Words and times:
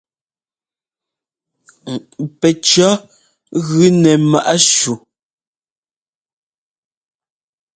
Pɛcɔ̌ 2.39 2.89
gʉ 3.65 3.79
nɛ 4.01 4.11
ḿmaꞌ 4.21 4.55
shú. 4.73 4.93